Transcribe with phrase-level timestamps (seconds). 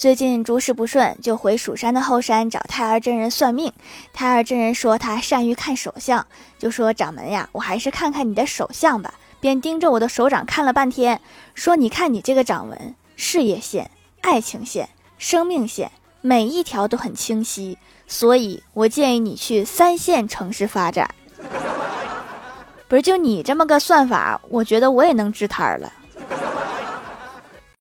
[0.00, 3.70] 最近诸事不顺就回蜀山的后山找太二真人算命。
[4.14, 6.26] 太二真人说他善于看手相
[6.58, 9.12] 就说掌门呀我还是看看你的手相吧。
[9.40, 11.20] 便盯着我的手掌看了半天
[11.54, 13.90] 说你看你这个掌纹事业线
[14.22, 17.76] 爱情线生命线每一条都很清晰
[18.06, 21.14] 所以我建议你去三线城市发展。
[22.88, 25.92] 不是就你这么个算法我觉得我也能支摊儿了。